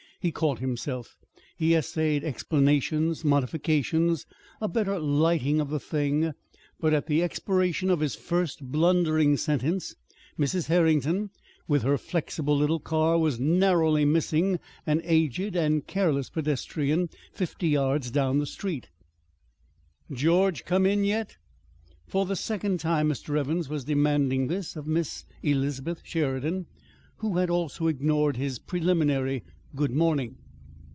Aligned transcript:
He 0.21 0.31
caught 0.31 0.59
himself. 0.59 1.15
He 1.57 1.73
essayed 1.73 2.23
explanations, 2.23 3.25
modifications, 3.25 4.27
a 4.61 4.67
better 4.67 4.99
lighting 4.99 5.59
of 5.59 5.71
the 5.71 5.79
thing. 5.79 6.33
But 6.79 6.93
at 6.93 7.07
the 7.07 7.23
expiration 7.23 7.89
of 7.89 8.01
his 8.01 8.13
first 8.13 8.65
blundering 8.71 9.35
sentence 9.37 9.95
Mrs. 10.37 10.67
Herrington, 10.67 11.31
with 11.67 11.81
her 11.81 11.97
flexible 11.97 12.55
little 12.55 12.79
car, 12.79 13.17
was 13.17 13.39
narrowly 13.39 14.05
missing 14.05 14.59
an 14.85 15.01
aged 15.05 15.55
and 15.55 15.87
careless 15.87 16.29
pedestrian 16.29 17.09
fifty 17.33 17.69
yards 17.69 18.11
down 18.11 18.37
the 18.37 18.45
street. 18.45 18.89
"George 20.11 20.65
come 20.65 20.85
in 20.85 21.03
yet?" 21.03 21.37
For 22.05 22.27
the 22.27 22.35
second 22.35 22.79
time 22.79 23.09
Mr. 23.09 23.35
Evans 23.39 23.69
was 23.69 23.85
demanding 23.85 24.45
this 24.49 24.75
of 24.75 24.85
Miss 24.85 25.25
Elizabeth 25.41 26.01
Sheridan 26.03 26.67
who 27.17 27.37
had 27.37 27.49
also 27.49 27.87
ignored 27.87 28.37
his 28.37 28.59
preliminary 28.59 29.41
"Good 29.73 29.91
morning!" 29.91 30.35